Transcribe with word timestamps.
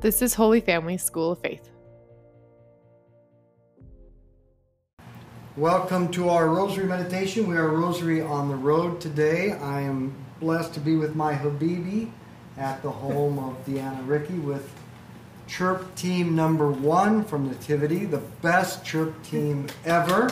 This 0.00 0.22
is 0.22 0.34
Holy 0.34 0.60
Family 0.60 0.96
School 0.96 1.32
of 1.32 1.40
Faith. 1.40 1.70
Welcome 5.56 6.12
to 6.12 6.28
our 6.28 6.46
Rosary 6.46 6.86
Meditation. 6.86 7.48
We 7.48 7.56
are 7.56 7.66
Rosary 7.66 8.20
on 8.20 8.48
the 8.48 8.54
Road 8.54 9.00
today. 9.00 9.54
I 9.54 9.80
am 9.80 10.14
blessed 10.38 10.72
to 10.74 10.80
be 10.80 10.94
with 10.94 11.16
my 11.16 11.34
Habibi 11.34 12.12
at 12.56 12.80
the 12.82 12.90
home 12.92 13.40
of 13.40 13.56
Deanna 13.66 14.06
Ricky 14.06 14.34
with 14.34 14.72
Chirp 15.48 15.92
Team 15.96 16.36
number 16.36 16.70
one 16.70 17.24
from 17.24 17.48
Nativity, 17.48 18.04
the 18.04 18.22
best 18.40 18.84
chirp 18.84 19.20
team 19.24 19.66
ever. 19.84 20.30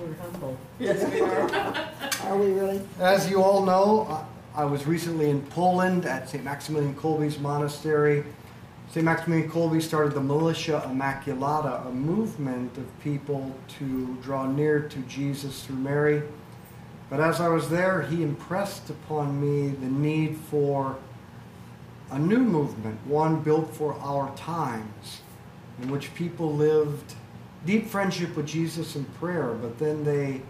We're 0.00 0.14
humble. 0.14 0.56
Yes, 0.78 1.12
we 1.12 1.20
are. 1.20 2.30
Are 2.30 2.38
we 2.38 2.52
really? 2.52 2.80
As 3.00 3.28
you 3.28 3.42
all 3.42 3.66
know, 3.66 4.26
I 4.58 4.64
was 4.64 4.88
recently 4.88 5.30
in 5.30 5.40
Poland 5.42 6.04
at 6.04 6.28
St. 6.28 6.42
Maximilian 6.42 6.92
Kolbe's 6.96 7.38
monastery. 7.38 8.24
St. 8.90 9.04
Maximilian 9.04 9.48
Kolbe 9.48 9.80
started 9.80 10.14
the 10.14 10.20
Militia 10.20 10.82
Immaculata, 10.84 11.86
a 11.86 11.92
movement 11.92 12.76
of 12.76 13.00
people 13.00 13.54
to 13.78 14.16
draw 14.20 14.50
near 14.50 14.80
to 14.80 14.98
Jesus 15.02 15.64
through 15.64 15.76
Mary. 15.76 16.24
But 17.08 17.20
as 17.20 17.40
I 17.40 17.46
was 17.46 17.70
there, 17.70 18.02
he 18.02 18.24
impressed 18.24 18.90
upon 18.90 19.40
me 19.40 19.68
the 19.68 19.86
need 19.86 20.36
for 20.36 20.96
a 22.10 22.18
new 22.18 22.40
movement, 22.40 22.98
one 23.06 23.40
built 23.40 23.72
for 23.72 23.94
our 24.00 24.34
times, 24.34 25.20
in 25.80 25.88
which 25.88 26.12
people 26.16 26.52
lived 26.52 27.14
deep 27.64 27.86
friendship 27.86 28.34
with 28.34 28.48
Jesus 28.48 28.96
in 28.96 29.04
prayer, 29.04 29.52
but 29.52 29.78
then 29.78 30.02
they 30.02 30.42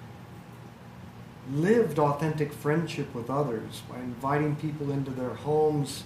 lived 1.53 1.99
authentic 1.99 2.53
friendship 2.53 3.15
with 3.15 3.31
others 3.31 3.83
by 3.89 3.99
inviting 3.99 4.57
people 4.57 4.91
into 4.91 5.11
their 5.11 5.35
homes, 5.35 6.05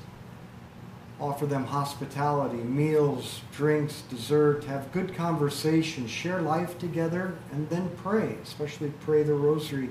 offer 1.21 1.47
them 1.47 1.65
hospitality, 1.65 2.59
meals, 2.59 3.43
drinks, 3.53 4.03
dessert, 4.03 4.65
have 4.65 4.93
good 4.93 5.15
conversation, 5.15 6.07
share 6.07 6.41
life 6.41 6.79
together, 6.79 7.35
and 7.53 7.69
then 7.71 7.91
pray, 7.97 8.37
especially 8.43 8.93
pray 9.01 9.23
the 9.23 9.35
rosary 9.35 9.91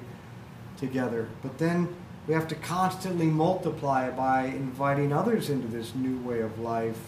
together. 0.77 1.30
But 1.41 1.58
then 1.58 1.93
we 2.27 2.33
have 2.33 2.47
to 2.49 2.55
constantly 2.55 3.27
multiply 3.27 4.09
by 4.09 4.45
inviting 4.45 5.11
others 5.11 5.49
into 5.49 5.67
this 5.67 5.95
new 5.95 6.19
way 6.19 6.41
of 6.41 6.59
life. 6.59 6.99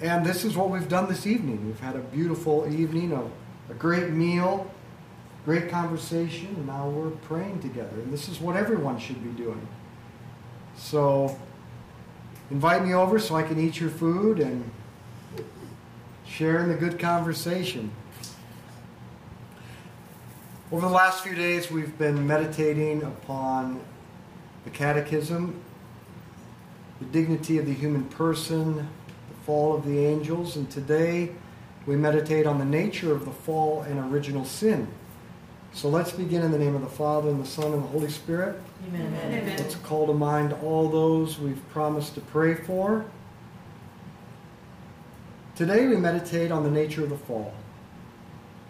And 0.00 0.24
this 0.24 0.44
is 0.44 0.56
what 0.56 0.70
we've 0.70 0.88
done 0.88 1.08
this 1.08 1.26
evening. 1.26 1.66
We've 1.66 1.80
had 1.80 1.96
a 1.96 2.00
beautiful 2.00 2.66
evening, 2.72 3.12
a, 3.12 3.22
a 3.70 3.74
great 3.74 4.10
meal, 4.10 4.70
great 5.44 5.70
conversation, 5.70 6.48
and 6.48 6.66
now 6.66 6.88
we're 6.88 7.10
praying 7.10 7.60
together. 7.60 7.96
And 7.96 8.12
this 8.12 8.28
is 8.28 8.40
what 8.40 8.56
everyone 8.56 8.98
should 8.98 9.22
be 9.22 9.42
doing. 9.42 9.66
So 10.76 11.38
invite 12.50 12.84
me 12.84 12.94
over 12.94 13.18
so 13.18 13.34
I 13.34 13.42
can 13.42 13.58
eat 13.58 13.80
your 13.80 13.90
food 13.90 14.40
and 14.40 14.70
share 16.26 16.62
in 16.62 16.68
the 16.68 16.74
good 16.74 16.98
conversation. 16.98 17.90
Over 20.72 20.86
the 20.86 20.92
last 20.92 21.24
few 21.24 21.34
days, 21.34 21.70
we've 21.70 21.98
been 21.98 22.26
meditating 22.26 23.02
upon 23.02 23.80
the 24.64 24.70
Catechism, 24.70 25.60
the 27.00 27.06
dignity 27.06 27.58
of 27.58 27.66
the 27.66 27.74
human 27.74 28.04
person, 28.04 28.76
the 28.76 29.34
fall 29.44 29.74
of 29.74 29.84
the 29.84 29.98
angels, 29.98 30.56
and 30.56 30.70
today 30.70 31.32
we 31.86 31.96
meditate 31.96 32.46
on 32.46 32.58
the 32.58 32.64
nature 32.64 33.12
of 33.12 33.24
the 33.24 33.30
fall 33.30 33.82
and 33.82 33.98
original 34.12 34.44
sin. 34.44 34.86
So 35.72 35.88
let's 35.88 36.12
begin 36.12 36.42
in 36.42 36.50
the 36.50 36.58
name 36.58 36.74
of 36.74 36.82
the 36.82 36.88
Father, 36.88 37.30
and 37.30 37.42
the 37.42 37.46
Son, 37.46 37.72
and 37.72 37.82
the 37.82 37.88
Holy 37.88 38.10
Spirit. 38.10 38.60
Amen. 38.88 39.14
Amen. 39.24 39.56
Let's 39.56 39.76
call 39.76 40.06
to 40.08 40.12
mind 40.12 40.52
all 40.64 40.88
those 40.88 41.38
we've 41.38 41.66
promised 41.70 42.14
to 42.16 42.20
pray 42.20 42.54
for. 42.54 43.04
Today 45.54 45.86
we 45.86 45.96
meditate 45.96 46.50
on 46.50 46.64
the 46.64 46.70
nature 46.70 47.04
of 47.04 47.10
the 47.10 47.16
fall. 47.16 47.54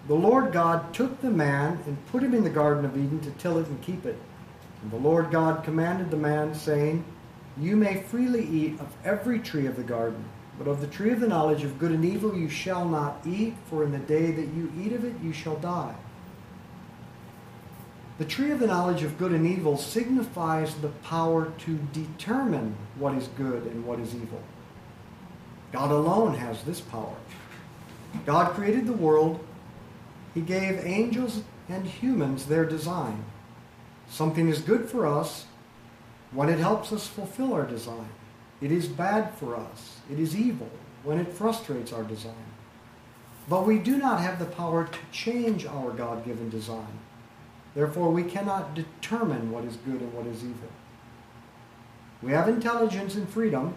The 0.08 0.14
Lord 0.14 0.52
God 0.52 0.92
took 0.92 1.20
the 1.20 1.30
man 1.30 1.78
and 1.86 2.06
put 2.06 2.22
him 2.22 2.34
in 2.34 2.44
the 2.44 2.50
Garden 2.50 2.84
of 2.84 2.96
Eden 2.96 3.20
to 3.20 3.30
till 3.32 3.58
it 3.58 3.66
and 3.66 3.80
keep 3.80 4.04
it. 4.04 4.18
And 4.82 4.90
the 4.90 4.96
Lord 4.96 5.30
God 5.30 5.64
commanded 5.64 6.10
the 6.10 6.16
man, 6.16 6.54
saying, 6.54 7.04
You 7.58 7.76
may 7.76 8.02
freely 8.02 8.44
eat 8.44 8.78
of 8.78 8.94
every 9.04 9.38
tree 9.38 9.66
of 9.66 9.76
the 9.76 9.82
garden, 9.82 10.24
but 10.58 10.68
of 10.68 10.80
the 10.80 10.86
tree 10.86 11.12
of 11.12 11.20
the 11.20 11.28
knowledge 11.28 11.64
of 11.64 11.78
good 11.78 11.92
and 11.92 12.04
evil 12.04 12.36
you 12.36 12.48
shall 12.48 12.86
not 12.86 13.20
eat, 13.26 13.54
for 13.68 13.84
in 13.84 13.92
the 13.92 13.98
day 13.98 14.30
that 14.32 14.48
you 14.54 14.70
eat 14.78 14.92
of 14.92 15.04
it 15.04 15.14
you 15.22 15.32
shall 15.32 15.56
die. 15.56 15.94
The 18.20 18.26
tree 18.26 18.50
of 18.50 18.60
the 18.60 18.66
knowledge 18.66 19.02
of 19.02 19.16
good 19.16 19.32
and 19.32 19.46
evil 19.46 19.78
signifies 19.78 20.74
the 20.74 20.88
power 20.88 21.54
to 21.60 21.78
determine 21.94 22.76
what 22.96 23.14
is 23.14 23.28
good 23.28 23.64
and 23.64 23.86
what 23.86 23.98
is 23.98 24.14
evil. 24.14 24.42
God 25.72 25.90
alone 25.90 26.34
has 26.34 26.62
this 26.62 26.82
power. 26.82 27.16
God 28.26 28.52
created 28.52 28.86
the 28.86 28.92
world. 28.92 29.42
He 30.34 30.42
gave 30.42 30.84
angels 30.84 31.44
and 31.66 31.86
humans 31.86 32.44
their 32.44 32.66
design. 32.66 33.24
Something 34.10 34.50
is 34.50 34.60
good 34.60 34.90
for 34.90 35.06
us 35.06 35.46
when 36.30 36.50
it 36.50 36.58
helps 36.58 36.92
us 36.92 37.06
fulfill 37.06 37.54
our 37.54 37.64
design. 37.64 38.10
It 38.60 38.70
is 38.70 38.86
bad 38.86 39.32
for 39.36 39.56
us. 39.56 39.96
It 40.12 40.20
is 40.20 40.36
evil 40.36 40.68
when 41.04 41.18
it 41.18 41.32
frustrates 41.32 41.90
our 41.90 42.04
design. 42.04 42.34
But 43.48 43.66
we 43.66 43.78
do 43.78 43.96
not 43.96 44.20
have 44.20 44.38
the 44.38 44.44
power 44.44 44.84
to 44.84 44.98
change 45.10 45.64
our 45.64 45.90
God 45.92 46.26
given 46.26 46.50
design. 46.50 46.98
Therefore, 47.74 48.10
we 48.10 48.24
cannot 48.24 48.74
determine 48.74 49.50
what 49.50 49.64
is 49.64 49.76
good 49.76 50.00
and 50.00 50.12
what 50.12 50.26
is 50.26 50.42
evil. 50.42 50.68
We 52.22 52.32
have 52.32 52.48
intelligence 52.48 53.14
and 53.14 53.28
freedom. 53.28 53.74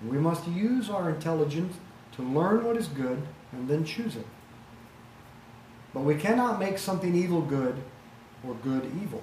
And 0.00 0.10
we 0.10 0.18
must 0.18 0.46
use 0.46 0.90
our 0.90 1.10
intelligence 1.10 1.76
to 2.12 2.22
learn 2.22 2.64
what 2.64 2.76
is 2.76 2.88
good 2.88 3.22
and 3.52 3.68
then 3.68 3.84
choose 3.84 4.16
it. 4.16 4.26
But 5.94 6.02
we 6.02 6.14
cannot 6.14 6.58
make 6.58 6.78
something 6.78 7.14
evil 7.14 7.40
good 7.40 7.76
or 8.46 8.54
good 8.54 8.84
evil. 9.02 9.22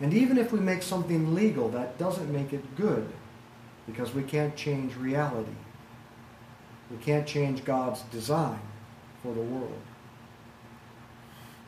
And 0.00 0.12
even 0.12 0.38
if 0.38 0.52
we 0.52 0.60
make 0.60 0.82
something 0.82 1.34
legal, 1.34 1.68
that 1.70 1.98
doesn't 1.98 2.32
make 2.32 2.52
it 2.52 2.76
good 2.76 3.08
because 3.86 4.14
we 4.14 4.22
can't 4.22 4.54
change 4.54 4.94
reality. 4.96 5.56
We 6.90 6.98
can't 6.98 7.26
change 7.26 7.64
God's 7.64 8.02
design 8.02 8.60
for 9.22 9.32
the 9.32 9.40
world. 9.40 9.80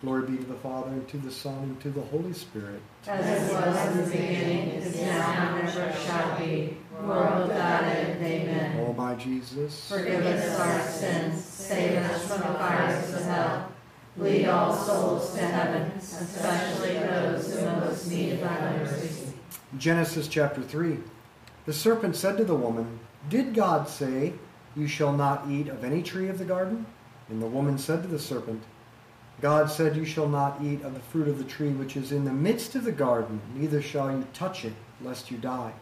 Glory 0.00 0.30
be 0.30 0.36
to 0.36 0.44
the 0.44 0.54
Father, 0.54 0.90
and 0.90 1.08
to 1.08 1.16
the 1.16 1.30
Son, 1.30 1.58
and 1.58 1.80
to 1.80 1.90
the 1.90 2.00
Holy 2.00 2.32
Spirit. 2.32 2.80
As 3.08 3.50
it 3.50 3.52
was 3.52 3.86
in 3.88 4.04
the 4.04 4.10
beginning, 4.10 4.68
is 4.74 5.00
now, 5.00 5.56
and 5.56 5.68
ever 5.68 5.92
shall 5.98 6.38
be, 6.38 6.76
world 7.02 7.48
without 7.48 7.82
end. 7.82 8.24
Amen. 8.24 8.86
O 8.86 8.92
my 8.92 9.16
Jesus, 9.16 9.88
Forgive 9.88 10.24
us 10.24 10.60
our 10.60 10.80
sins, 10.82 11.44
save 11.44 11.96
us 11.98 12.28
from 12.28 12.52
the 12.52 12.58
fires 12.58 13.12
of 13.12 13.24
hell. 13.24 13.72
Lead 14.16 14.46
all 14.46 14.72
souls 14.72 15.34
to 15.34 15.40
heaven, 15.40 15.90
especially 15.96 16.94
those 16.94 17.54
who 17.54 17.66
most 17.66 18.08
need 18.08 18.40
thy 18.40 18.76
mercy. 18.78 19.32
Genesis 19.78 20.28
chapter 20.28 20.62
3. 20.62 20.98
The 21.66 21.72
serpent 21.72 22.14
said 22.14 22.36
to 22.36 22.44
the 22.44 22.54
woman, 22.54 23.00
Did 23.28 23.52
God 23.52 23.88
say, 23.88 24.34
You 24.76 24.86
shall 24.86 25.12
not 25.12 25.48
eat 25.50 25.68
of 25.68 25.82
any 25.82 26.02
tree 26.02 26.28
of 26.28 26.38
the 26.38 26.44
garden? 26.44 26.86
And 27.28 27.42
the 27.42 27.46
woman 27.46 27.78
said 27.78 28.02
to 28.02 28.08
the 28.08 28.18
serpent, 28.18 28.62
God 29.40 29.70
said, 29.70 29.96
You 29.96 30.04
shall 30.04 30.28
not 30.28 30.60
eat 30.62 30.82
of 30.82 30.94
the 30.94 31.00
fruit 31.00 31.28
of 31.28 31.38
the 31.38 31.44
tree 31.44 31.70
which 31.70 31.96
is 31.96 32.10
in 32.10 32.24
the 32.24 32.32
midst 32.32 32.74
of 32.74 32.84
the 32.84 32.92
garden, 32.92 33.40
neither 33.54 33.80
shall 33.80 34.10
you 34.10 34.26
touch 34.32 34.64
it, 34.64 34.74
lest 35.00 35.30
you 35.30 35.38
die. 35.38 35.72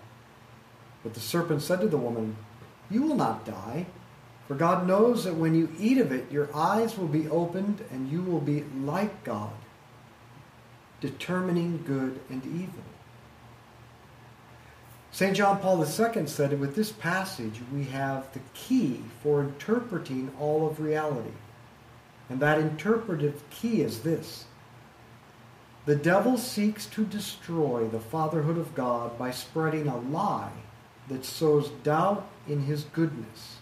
But 1.03 1.15
the 1.15 1.21
serpent 1.21 1.63
said 1.63 1.81
to 1.81 1.89
the 1.89 1.97
woman, 1.97 2.37
You 2.91 3.03
will 3.03 3.17
not 3.17 3.47
die, 3.47 3.87
for 4.47 4.55
God 4.55 4.87
knows 4.87 5.25
that 5.25 5.35
when 5.35 5.55
you 5.55 5.71
eat 5.79 5.99
of 5.99 6.13
it, 6.13 6.31
your 6.31 6.55
eyes 6.55 6.99
will 6.99 7.09
be 7.09 7.29
opened, 7.29 7.85
and 7.91 8.11
you 8.11 8.23
will 8.23 8.41
be 8.41 8.65
like 8.83 9.25
God, 9.25 9.53
determining 11.01 11.83
good 11.87 12.21
and 12.29 12.45
evil. 12.45 12.83
St. 15.11 15.35
John 15.35 15.61
Paul 15.61 15.83
II 15.83 16.27
said 16.27 16.61
with 16.61 16.77
this 16.77 16.93
passage 16.93 17.63
we 17.73 17.85
have 17.85 18.31
the 18.35 18.41
key 18.53 19.01
for 19.23 19.41
interpreting 19.41 20.31
all 20.39 20.67
of 20.67 20.79
reality. 20.79 21.31
And 22.29 22.41
that 22.41 22.59
interpretive 22.59 23.49
key 23.51 23.83
is 23.83 24.01
this 24.01 24.47
The 25.85 25.97
devil 25.97 26.39
seeks 26.39 26.87
to 26.87 27.05
destroy 27.05 27.87
the 27.87 28.01
fatherhood 28.01 28.59
of 28.59 28.75
God 28.75 29.19
by 29.19 29.31
spreading 29.31 29.89
a 29.89 29.99
lie 29.99 30.53
that 31.09 31.25
sows 31.25 31.69
doubt 31.85 32.27
in 32.49 32.63
his 32.63 32.85
goodness. 32.85 33.59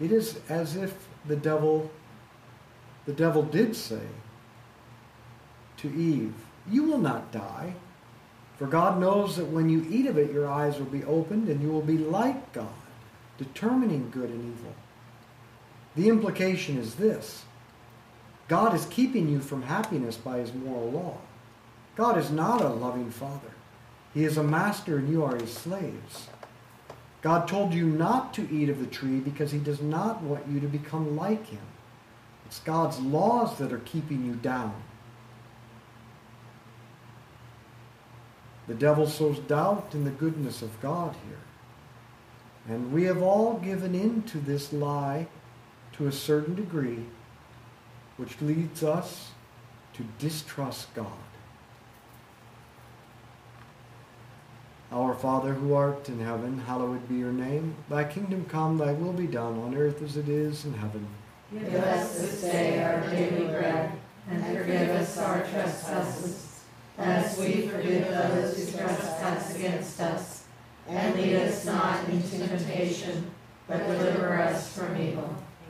It 0.00 0.12
is 0.12 0.40
as 0.48 0.76
if 0.76 1.08
the 1.26 1.36
devil 1.36 1.90
the 3.06 3.12
devil 3.12 3.42
did 3.42 3.74
say 3.74 4.06
to 5.78 5.88
Eve, 5.88 6.34
You 6.70 6.84
will 6.84 6.98
not 6.98 7.32
die. 7.32 7.74
For 8.56 8.66
God 8.66 9.00
knows 9.00 9.36
that 9.36 9.46
when 9.46 9.70
you 9.70 9.86
eat 9.88 10.06
of 10.06 10.18
it, 10.18 10.32
your 10.32 10.46
eyes 10.46 10.78
will 10.78 10.84
be 10.84 11.02
opened 11.04 11.48
and 11.48 11.62
you 11.62 11.70
will 11.70 11.80
be 11.80 11.96
like 11.96 12.52
God, 12.52 12.68
determining 13.38 14.10
good 14.10 14.28
and 14.28 14.52
evil. 14.52 14.74
The 16.00 16.08
implication 16.08 16.78
is 16.78 16.94
this 16.94 17.44
God 18.48 18.74
is 18.74 18.86
keeping 18.86 19.28
you 19.28 19.38
from 19.38 19.60
happiness 19.60 20.16
by 20.16 20.38
his 20.38 20.54
moral 20.54 20.90
law. 20.90 21.18
God 21.94 22.16
is 22.16 22.30
not 22.30 22.62
a 22.62 22.68
loving 22.68 23.10
father, 23.10 23.52
he 24.14 24.24
is 24.24 24.38
a 24.38 24.42
master 24.42 24.96
and 24.96 25.10
you 25.10 25.22
are 25.22 25.36
his 25.36 25.52
slaves. 25.52 26.28
God 27.20 27.46
told 27.46 27.74
you 27.74 27.84
not 27.84 28.32
to 28.32 28.50
eat 28.50 28.70
of 28.70 28.80
the 28.80 28.86
tree 28.86 29.18
because 29.20 29.52
he 29.52 29.58
does 29.58 29.82
not 29.82 30.22
want 30.22 30.48
you 30.48 30.58
to 30.60 30.66
become 30.66 31.18
like 31.18 31.46
him. 31.48 31.60
It's 32.46 32.60
God's 32.60 32.98
laws 32.98 33.58
that 33.58 33.70
are 33.70 33.80
keeping 33.80 34.24
you 34.24 34.36
down. 34.36 34.72
The 38.68 38.74
devil 38.74 39.06
sows 39.06 39.38
doubt 39.40 39.90
in 39.92 40.04
the 40.04 40.10
goodness 40.10 40.62
of 40.62 40.80
God 40.80 41.14
here. 41.28 42.74
And 42.74 42.90
we 42.90 43.04
have 43.04 43.20
all 43.20 43.58
given 43.58 43.94
in 43.94 44.22
to 44.22 44.38
this 44.38 44.72
lie 44.72 45.26
to 46.00 46.06
a 46.06 46.12
certain 46.12 46.54
degree, 46.54 47.04
which 48.16 48.40
leads 48.40 48.82
us 48.82 49.32
to 49.92 50.02
distrust 50.18 50.92
God. 50.94 51.06
Our 54.90 55.14
Father 55.14 55.52
who 55.52 55.74
art 55.74 56.08
in 56.08 56.20
heaven, 56.20 56.60
hallowed 56.60 57.06
be 57.06 57.16
your 57.16 57.34
name. 57.34 57.74
Thy 57.90 58.04
kingdom 58.04 58.46
come, 58.46 58.78
thy 58.78 58.94
will 58.94 59.12
be 59.12 59.26
done 59.26 59.58
on 59.58 59.76
earth 59.76 60.00
as 60.00 60.16
it 60.16 60.30
is 60.30 60.64
in 60.64 60.72
heaven. 60.72 61.06
Give 61.52 61.74
us 61.74 62.18
this 62.18 62.40
day 62.40 62.82
our 62.82 63.02
daily 63.10 63.48
bread, 63.48 63.92
and 64.30 64.42
forgive 64.56 64.88
us 64.88 65.18
our 65.18 65.42
trespasses, 65.42 66.62
as 66.96 67.38
we 67.38 67.68
forgive 67.68 68.08
those 68.08 68.56
who 68.56 68.78
trespass 68.78 69.54
against 69.54 70.00
us. 70.00 70.44
And 70.88 71.14
lead 71.14 71.36
us 71.36 71.66
not 71.66 72.08
into 72.08 72.38
temptation, 72.38 73.30
but 73.68 73.86
deliver 73.86 74.38
us 74.38 74.74
from 74.74 74.96
evil. 74.96 75.36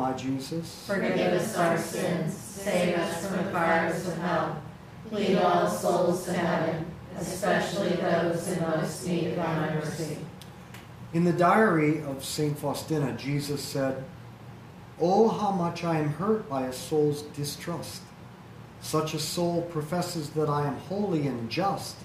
my 0.00 0.14
Jesus, 0.14 0.84
Forgive 0.86 1.34
us 1.34 1.56
our 1.56 1.76
sins, 1.76 2.34
save 2.34 2.96
us 2.96 3.26
from 3.26 3.44
the 3.44 3.50
fires 3.52 4.08
of 4.08 4.16
hell. 4.16 4.62
Lead 5.10 5.36
all 5.36 5.68
souls 5.68 6.24
to 6.24 6.32
heaven, 6.32 6.86
especially 7.18 7.90
those 7.90 8.48
in 8.48 8.62
most 8.62 9.06
need 9.06 9.26
of 9.28 9.36
thy 9.36 9.74
mercy. 9.74 10.16
In 11.12 11.24
the 11.24 11.34
diary 11.34 12.02
of 12.04 12.24
St. 12.24 12.58
Faustina, 12.58 13.12
Jesus 13.12 13.62
said, 13.62 14.02
Oh, 14.98 15.28
how 15.28 15.50
much 15.50 15.84
I 15.84 15.98
am 15.98 16.08
hurt 16.14 16.48
by 16.48 16.62
a 16.62 16.72
soul's 16.72 17.22
distrust. 17.22 18.00
Such 18.80 19.12
a 19.12 19.18
soul 19.18 19.62
professes 19.62 20.30
that 20.30 20.48
I 20.48 20.66
am 20.66 20.76
holy 20.76 21.26
and 21.26 21.50
just, 21.50 21.96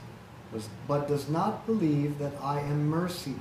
but 0.86 1.08
does 1.08 1.30
not 1.30 1.66
believe 1.66 2.18
that 2.20 2.34
I 2.42 2.60
am 2.60 2.90
mercy, 2.90 3.36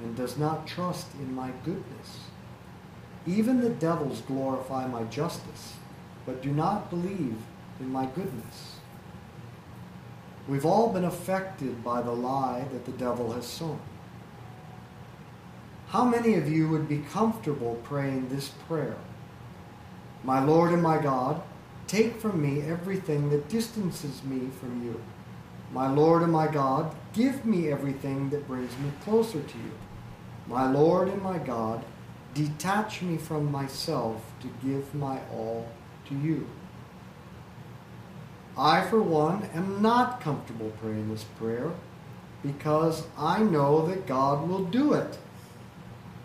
and 0.00 0.16
does 0.16 0.38
not 0.38 0.66
trust 0.66 1.06
in 1.14 1.34
my 1.34 1.50
goodness. 1.64 2.29
Even 3.30 3.60
the 3.60 3.70
devils 3.70 4.22
glorify 4.22 4.88
my 4.88 5.04
justice, 5.04 5.74
but 6.26 6.42
do 6.42 6.50
not 6.50 6.90
believe 6.90 7.36
in 7.78 7.92
my 7.92 8.06
goodness. 8.06 8.76
We've 10.48 10.66
all 10.66 10.92
been 10.92 11.04
affected 11.04 11.84
by 11.84 12.02
the 12.02 12.10
lie 12.10 12.64
that 12.72 12.86
the 12.86 12.92
devil 12.92 13.32
has 13.32 13.46
sown. 13.46 13.78
How 15.90 16.04
many 16.04 16.34
of 16.34 16.50
you 16.50 16.68
would 16.70 16.88
be 16.88 17.04
comfortable 17.12 17.78
praying 17.84 18.28
this 18.28 18.48
prayer? 18.66 18.96
My 20.24 20.44
Lord 20.44 20.72
and 20.72 20.82
my 20.82 21.00
God, 21.00 21.40
take 21.86 22.20
from 22.20 22.42
me 22.42 22.62
everything 22.62 23.30
that 23.30 23.48
distances 23.48 24.24
me 24.24 24.50
from 24.58 24.84
you. 24.84 25.00
My 25.72 25.88
Lord 25.88 26.22
and 26.22 26.32
my 26.32 26.48
God, 26.48 26.96
give 27.12 27.46
me 27.46 27.70
everything 27.70 28.30
that 28.30 28.48
brings 28.48 28.76
me 28.78 28.90
closer 29.04 29.40
to 29.40 29.58
you. 29.58 29.72
My 30.48 30.68
Lord 30.68 31.06
and 31.06 31.22
my 31.22 31.38
God, 31.38 31.84
detach 32.34 33.02
me 33.02 33.16
from 33.16 33.50
myself 33.50 34.22
to 34.40 34.48
give 34.64 34.94
my 34.94 35.20
all 35.32 35.68
to 36.08 36.14
you. 36.14 36.46
I, 38.56 38.82
for 38.82 39.00
one, 39.02 39.44
am 39.54 39.80
not 39.80 40.20
comfortable 40.20 40.70
praying 40.80 41.10
this 41.10 41.24
prayer 41.24 41.72
because 42.42 43.04
I 43.16 43.42
know 43.42 43.86
that 43.86 44.06
God 44.06 44.48
will 44.48 44.64
do 44.64 44.92
it. 44.94 45.18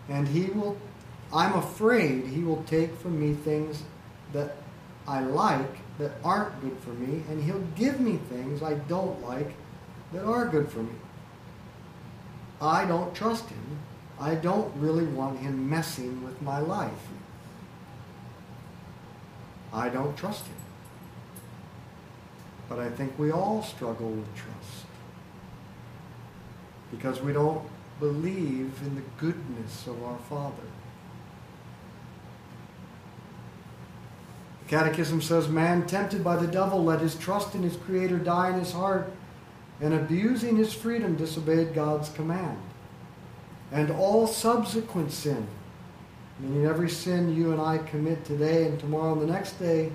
And 0.08 0.28
He 0.28 0.46
will, 0.46 0.76
I'm 1.32 1.54
afraid 1.54 2.26
He 2.26 2.42
will 2.42 2.62
take 2.64 2.94
from 2.96 3.20
me 3.20 3.34
things 3.34 3.82
that 4.32 4.56
I 5.08 5.20
like 5.20 5.98
that 5.98 6.12
aren't 6.24 6.60
good 6.60 6.76
for 6.80 6.90
me, 6.90 7.22
and 7.28 7.42
He'll 7.42 7.66
give 7.74 8.00
me 8.00 8.18
things 8.28 8.62
I 8.62 8.74
don't 8.74 9.22
like 9.22 9.54
that 10.12 10.24
are 10.24 10.46
good 10.46 10.70
for 10.70 10.80
me. 10.80 10.94
I 12.60 12.84
don't 12.84 13.14
trust 13.14 13.48
Him. 13.48 13.78
I 14.20 14.34
don't 14.34 14.72
really 14.76 15.04
want 15.04 15.40
Him 15.40 15.68
messing 15.68 16.24
with 16.24 16.40
my 16.40 16.58
life. 16.58 16.92
I 19.72 19.88
don't 19.88 20.16
trust 20.16 20.46
Him. 20.46 20.56
But 22.68 22.78
I 22.78 22.88
think 22.88 23.18
we 23.18 23.30
all 23.30 23.62
struggle 23.62 24.08
with 24.08 24.34
trust 24.34 24.86
because 26.90 27.20
we 27.20 27.32
don't 27.32 27.62
believe 28.00 28.72
in 28.84 28.94
the 28.94 29.02
goodness 29.18 29.86
of 29.86 30.02
our 30.02 30.18
Father. 30.18 30.62
The 34.64 34.70
Catechism 34.70 35.22
says, 35.22 35.48
Man 35.48 35.86
tempted 35.86 36.24
by 36.24 36.36
the 36.36 36.46
devil 36.46 36.82
let 36.82 37.00
his 37.00 37.14
trust 37.14 37.54
in 37.54 37.62
his 37.62 37.76
Creator 37.76 38.18
die 38.18 38.50
in 38.50 38.58
his 38.58 38.72
heart, 38.72 39.12
and 39.80 39.94
abusing 39.94 40.56
his 40.56 40.72
freedom 40.72 41.16
disobeyed 41.16 41.74
God's 41.74 42.08
command. 42.08 42.58
And 43.72 43.90
all 43.90 44.26
subsequent 44.26 45.12
sin, 45.12 45.46
meaning 46.38 46.66
every 46.66 46.88
sin 46.88 47.34
you 47.34 47.52
and 47.52 47.60
I 47.60 47.78
commit 47.78 48.24
today 48.24 48.66
and 48.66 48.78
tomorrow 48.78 49.12
and 49.12 49.22
the 49.22 49.32
next 49.32 49.58
day, 49.58 49.92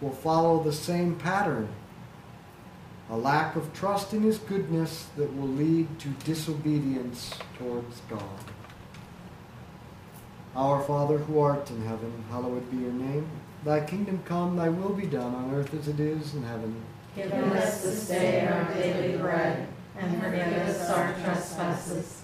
will 0.00 0.10
follow 0.10 0.62
the 0.62 0.72
same 0.72 1.16
pattern 1.16 1.68
a 3.10 3.16
lack 3.16 3.54
of 3.54 3.72
trust 3.74 4.14
in 4.14 4.22
his 4.22 4.38
goodness 4.38 5.08
that 5.16 5.34
will 5.36 5.48
lead 5.48 5.98
to 5.98 6.08
disobedience 6.24 7.34
towards 7.58 8.00
God. 8.08 8.22
Our 10.56 10.82
Father 10.82 11.18
who 11.18 11.38
art 11.38 11.70
in 11.70 11.84
heaven, 11.84 12.24
hallowed 12.30 12.70
be 12.70 12.78
your 12.78 12.92
name. 12.92 13.28
Thy 13.64 13.80
kingdom 13.80 14.22
come, 14.24 14.56
thy 14.56 14.68
will 14.68 14.94
be 14.94 15.06
done 15.06 15.34
on 15.34 15.54
earth 15.54 15.74
as 15.74 15.88
it 15.88 16.00
is 16.00 16.34
in 16.34 16.44
heaven. 16.44 16.74
Give 17.14 17.32
us 17.32 17.82
this 17.82 18.08
day 18.08 18.46
our 18.46 18.64
daily 18.72 19.18
bread, 19.18 19.68
and 19.98 20.22
forgive 20.22 20.52
us 20.52 20.90
our 20.90 21.12
trespasses, 21.12 22.23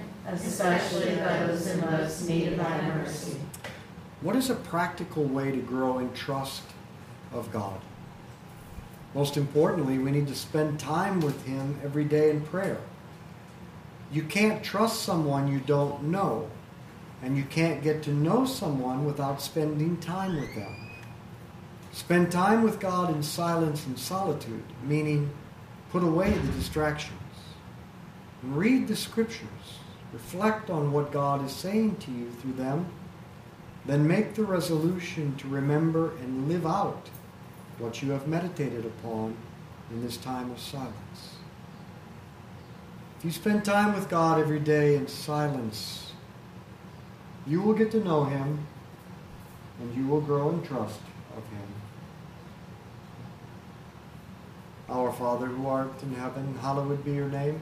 especially 0.27 1.15
those 1.15 1.67
in 1.67 1.81
most 1.81 2.27
need 2.27 2.53
of 2.53 2.57
thy 2.57 2.81
mercy. 2.81 3.37
what 4.21 4.35
is 4.35 4.49
a 4.49 4.55
practical 4.55 5.23
way 5.23 5.51
to 5.51 5.57
grow 5.57 5.99
in 5.99 6.13
trust 6.13 6.63
of 7.33 7.51
God? 7.51 7.81
Most 9.13 9.35
importantly, 9.35 9.97
we 9.97 10.11
need 10.11 10.27
to 10.27 10.35
spend 10.35 10.79
time 10.79 11.19
with 11.19 11.45
Him 11.45 11.79
every 11.83 12.05
day 12.05 12.29
in 12.29 12.41
prayer. 12.41 12.77
You 14.11 14.23
can't 14.23 14.63
trust 14.63 15.03
someone 15.03 15.51
you 15.51 15.59
don't 15.59 16.03
know, 16.03 16.49
and 17.21 17.35
you 17.35 17.43
can't 17.43 17.83
get 17.83 18.03
to 18.03 18.11
know 18.11 18.45
someone 18.45 19.05
without 19.05 19.41
spending 19.41 19.97
time 19.97 20.39
with 20.39 20.53
them. 20.55 20.75
Spend 21.91 22.31
time 22.31 22.63
with 22.63 22.79
God 22.79 23.13
in 23.13 23.21
silence 23.21 23.85
and 23.85 23.99
solitude, 23.99 24.63
meaning 24.83 25.29
put 25.91 26.03
away 26.03 26.31
the 26.31 26.51
distractions. 26.53 27.17
Read 28.43 28.87
the 28.87 28.95
scriptures. 28.95 29.80
Reflect 30.13 30.69
on 30.69 30.91
what 30.91 31.11
God 31.11 31.45
is 31.45 31.51
saying 31.51 31.97
to 31.97 32.11
you 32.11 32.31
through 32.31 32.53
them. 32.53 32.87
Then 33.85 34.07
make 34.07 34.35
the 34.35 34.43
resolution 34.43 35.35
to 35.37 35.47
remember 35.47 36.11
and 36.17 36.47
live 36.47 36.65
out 36.65 37.09
what 37.79 38.01
you 38.01 38.11
have 38.11 38.27
meditated 38.27 38.85
upon 38.85 39.35
in 39.89 40.01
this 40.01 40.17
time 40.17 40.51
of 40.51 40.59
silence. 40.59 41.35
If 43.17 43.25
you 43.25 43.31
spend 43.31 43.65
time 43.65 43.93
with 43.93 44.09
God 44.09 44.39
every 44.39 44.59
day 44.59 44.95
in 44.95 45.07
silence, 45.07 46.13
you 47.47 47.61
will 47.61 47.73
get 47.73 47.91
to 47.91 48.03
know 48.03 48.25
Him 48.25 48.65
and 49.79 49.95
you 49.95 50.07
will 50.07 50.21
grow 50.21 50.49
in 50.49 50.63
trust 50.63 50.99
of 51.35 51.43
Him. 51.49 51.67
Our 54.89 55.11
Father 55.11 55.47
who 55.47 55.67
art 55.67 56.03
in 56.03 56.13
heaven, 56.15 56.57
hallowed 56.61 57.03
be 57.05 57.13
your 57.13 57.29
name. 57.29 57.61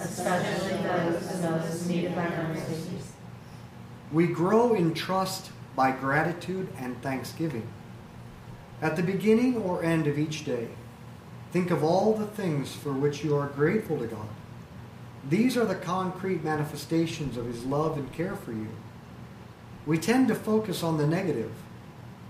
especially 0.00 0.82
those 0.82 1.42
most 1.42 1.88
need 1.88 2.06
of 2.06 2.14
thy 2.14 2.28
we 4.10 4.26
grow 4.26 4.74
in 4.74 4.94
trust 4.94 5.50
by 5.76 5.90
gratitude 5.90 6.68
and 6.78 7.00
thanksgiving. 7.02 7.66
At 8.80 8.96
the 8.96 9.02
beginning 9.02 9.56
or 9.56 9.82
end 9.82 10.06
of 10.06 10.18
each 10.18 10.44
day, 10.44 10.68
think 11.52 11.70
of 11.70 11.84
all 11.84 12.14
the 12.14 12.26
things 12.26 12.74
for 12.74 12.92
which 12.92 13.22
you 13.22 13.36
are 13.36 13.48
grateful 13.48 13.98
to 13.98 14.06
God. 14.06 14.28
These 15.28 15.56
are 15.56 15.66
the 15.66 15.74
concrete 15.74 16.42
manifestations 16.42 17.36
of 17.36 17.46
His 17.46 17.64
love 17.64 17.98
and 17.98 18.10
care 18.12 18.36
for 18.36 18.52
you. 18.52 18.68
We 19.84 19.98
tend 19.98 20.28
to 20.28 20.34
focus 20.34 20.82
on 20.82 20.96
the 20.96 21.06
negative, 21.06 21.52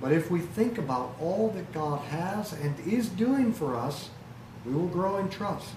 but 0.00 0.12
if 0.12 0.30
we 0.30 0.40
think 0.40 0.78
about 0.78 1.14
all 1.20 1.50
that 1.50 1.72
God 1.72 2.00
has 2.06 2.52
and 2.52 2.74
is 2.86 3.08
doing 3.08 3.52
for 3.52 3.76
us, 3.76 4.10
we 4.64 4.72
will 4.72 4.88
grow 4.88 5.16
in 5.18 5.28
trust. 5.28 5.74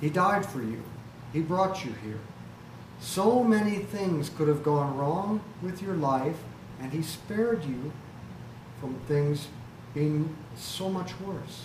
He 0.00 0.10
died 0.10 0.44
for 0.44 0.62
you, 0.62 0.82
He 1.32 1.40
brought 1.40 1.84
you 1.84 1.92
here. 2.04 2.20
So 3.00 3.42
many 3.42 3.78
things 3.78 4.30
could 4.30 4.48
have 4.48 4.62
gone 4.62 4.96
wrong 4.96 5.40
with 5.62 5.82
your 5.82 5.94
life, 5.94 6.38
and 6.80 6.92
He 6.92 7.02
spared 7.02 7.64
you 7.64 7.92
from 8.80 8.94
things 9.06 9.48
being 9.94 10.36
so 10.56 10.88
much 10.88 11.18
worse. 11.20 11.64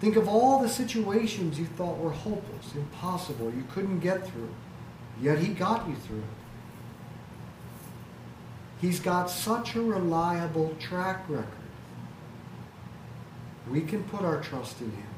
Think 0.00 0.16
of 0.16 0.28
all 0.28 0.60
the 0.60 0.68
situations 0.68 1.58
you 1.58 1.66
thought 1.66 1.98
were 1.98 2.10
hopeless, 2.10 2.74
impossible, 2.74 3.52
you 3.52 3.64
couldn't 3.72 4.00
get 4.00 4.26
through, 4.26 4.54
yet 5.20 5.38
He 5.38 5.48
got 5.48 5.88
you 5.88 5.96
through. 5.96 6.24
He's 8.80 9.00
got 9.00 9.28
such 9.28 9.74
a 9.74 9.80
reliable 9.80 10.76
track 10.78 11.24
record. 11.28 11.48
We 13.68 13.80
can 13.80 14.04
put 14.04 14.22
our 14.22 14.40
trust 14.40 14.80
in 14.80 14.92
Him. 14.92 15.17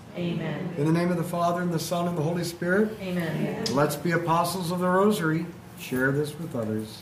Amen. 0.15 0.73
In 0.77 0.85
the 0.85 0.91
name 0.91 1.09
of 1.09 1.17
the 1.17 1.23
Father, 1.23 1.61
and 1.61 1.71
the 1.71 1.79
Son, 1.79 2.07
and 2.07 2.17
the 2.17 2.21
Holy 2.21 2.43
Spirit, 2.43 2.97
Amen. 3.01 3.63
let's 3.71 3.95
be 3.95 4.11
apostles 4.11 4.71
of 4.71 4.79
the 4.79 4.87
Rosary. 4.87 5.45
Share 5.79 6.11
this 6.11 6.37
with 6.37 6.55
others. 6.55 7.01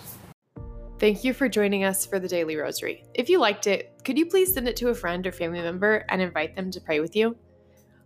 Thank 0.99 1.23
you 1.23 1.33
for 1.33 1.47
joining 1.47 1.85
us 1.85 2.05
for 2.05 2.19
the 2.19 2.27
Daily 2.27 2.55
Rosary. 2.55 3.05
If 3.13 3.29
you 3.29 3.39
liked 3.39 3.67
it, 3.67 3.93
could 4.03 4.17
you 4.17 4.25
please 4.25 4.53
send 4.53 4.67
it 4.67 4.75
to 4.77 4.89
a 4.89 4.95
friend 4.95 5.25
or 5.25 5.31
family 5.31 5.61
member 5.61 6.05
and 6.09 6.21
invite 6.21 6.55
them 6.55 6.71
to 6.71 6.81
pray 6.81 6.99
with 6.99 7.15
you? 7.15 7.37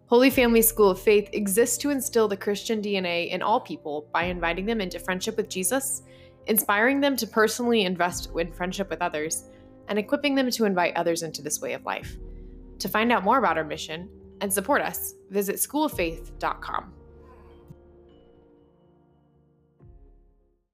Holy 0.06 0.30
Family 0.30 0.62
School 0.62 0.92
of 0.92 1.02
Faith 1.02 1.30
exists 1.34 1.78
to 1.78 1.90
instill 1.90 2.28
the 2.28 2.38
Christian 2.38 2.82
DNA 2.82 3.32
in 3.32 3.42
all 3.42 3.60
people 3.60 4.08
by 4.14 4.26
inviting 4.26 4.66
them 4.66 4.80
into 4.80 5.00
friendship 5.00 5.38
with 5.38 5.50
Jesus, 5.50 6.04
inspiring 6.46 7.02
them 7.02 7.18
to 7.18 7.26
personally 7.26 7.84
invest 7.84 8.30
in 8.38 8.52
friendship 8.54 8.90
with 8.90 9.02
others, 9.02 9.46
and 9.88 9.98
equipping 9.98 10.36
them 10.36 10.52
to 10.52 10.66
invite 10.66 10.96
others 10.96 11.24
into 11.24 11.42
this 11.42 11.62
way 11.62 11.74
of 11.74 11.86
life. 11.86 12.16
To 12.80 12.88
find 12.90 13.12
out 13.12 13.24
more 13.24 13.40
about 13.40 13.58
our 13.58 13.64
mission 13.64 14.08
and 14.42 14.52
support 14.52 14.82
us, 14.82 15.16
visit 15.30 15.58
schooloffaith.com. 15.58 17.03